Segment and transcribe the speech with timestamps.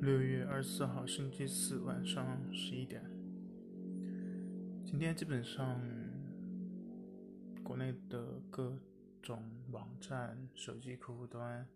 [0.00, 3.02] 六月二十四号星期四晚上十一点，
[4.86, 5.82] 今天基本上
[7.64, 8.78] 国内的各
[9.20, 11.68] 种网站、手机客户端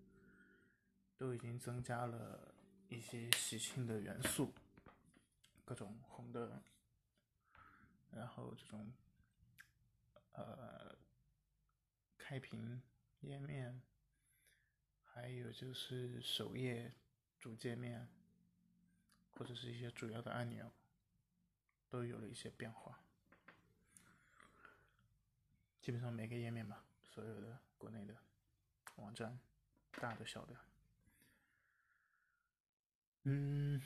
[1.16, 2.54] 都已经增加了
[2.88, 4.52] 一些喜庆的元素，
[5.64, 6.62] 各种红的，
[8.12, 8.92] 然后这种
[10.34, 10.96] 呃
[12.16, 12.80] 开屏
[13.20, 13.82] 页面，
[15.02, 16.92] 还有就是首页。
[17.42, 18.06] 主界面
[19.32, 20.70] 或者是一些主要的按钮
[21.90, 23.00] 都有了一些变化，
[25.80, 28.14] 基本上每个页面吧，所有的国内的
[28.94, 29.40] 网站，
[30.00, 30.54] 大的小的，
[33.24, 33.82] 嗯，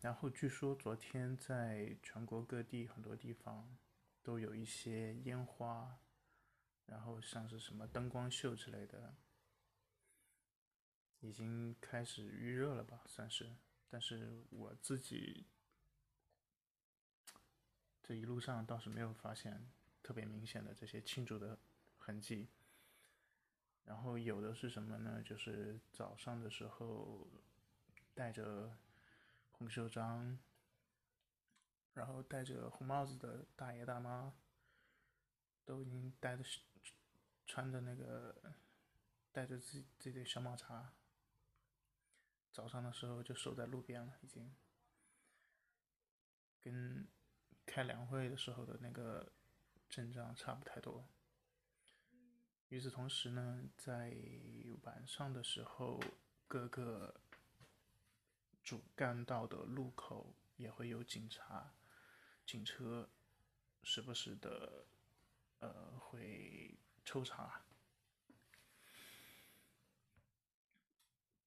[0.00, 3.76] 然后据说昨天在全国各地很多地方
[4.22, 5.98] 都有一些烟花，
[6.86, 9.14] 然后像是什么灯光秀之类的。
[11.20, 13.56] 已经开始预热了吧，算是。
[13.88, 15.46] 但是我自己
[18.02, 19.70] 这一路上倒是没有发现
[20.02, 21.58] 特别明显的这些庆祝的
[21.98, 22.48] 痕迹。
[23.84, 25.22] 然后有的是什么呢？
[25.22, 27.26] 就是早上的时候
[28.14, 28.76] 戴着
[29.52, 30.38] 红袖章，
[31.94, 34.34] 然后戴着红帽子的大爷大妈，
[35.64, 36.44] 都已经戴着
[37.46, 38.34] 穿着那个
[39.32, 40.92] 戴着自己自己的小马甲。
[42.56, 44.50] 早上的时候就守在路边了，已经
[46.58, 47.06] 跟
[47.66, 49.30] 开两会的时候的那个
[49.90, 51.06] 阵仗差不太多。
[52.68, 54.16] 与此同时呢，在
[54.84, 56.00] 晚上的时候，
[56.48, 57.20] 各个
[58.64, 61.74] 主干道的路口也会有警察、
[62.46, 63.10] 警车，
[63.82, 64.86] 时不时的
[65.58, 67.66] 呃会抽查。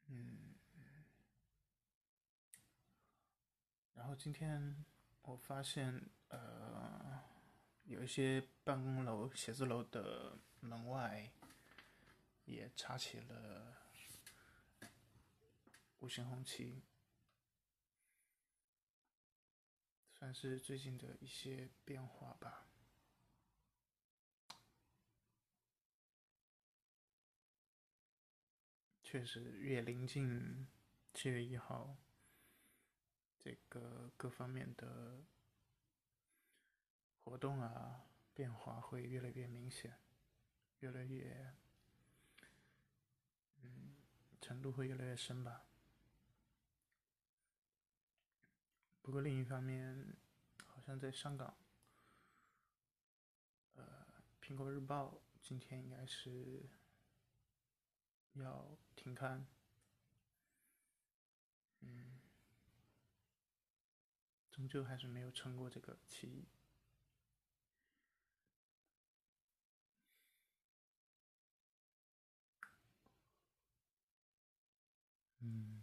[0.05, 0.45] 嗯。
[3.95, 4.83] 然后今天
[5.21, 7.23] 我发现，呃，
[7.85, 11.31] 有一些办公楼、写字楼的门外
[12.43, 13.77] 也插起了
[15.99, 16.83] 五星红旗，
[20.11, 22.67] 算是最近的一些变化吧。
[29.01, 30.67] 确实，越临近
[31.13, 31.95] 七月一号。
[33.39, 35.23] 这个各方面的
[37.23, 39.97] 活动啊，变化会越来越明显，
[40.79, 41.53] 越来越，
[43.61, 43.95] 嗯，
[44.41, 45.65] 程度会越来越深吧。
[49.01, 50.17] 不过另一方面，
[50.65, 51.57] 好像在香港，
[53.75, 54.05] 呃，
[54.45, 56.69] 《苹果日报》今天应该是
[58.33, 59.47] 要停刊，
[64.59, 66.45] 终究还是没有撑过这个起义。
[75.39, 75.79] 嗯。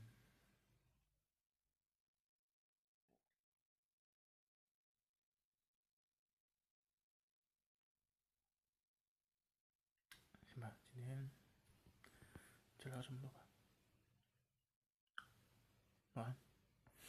[10.45, 11.31] 行吧今天
[12.79, 13.41] 就聊这么多吧。
[16.13, 16.46] 晚安。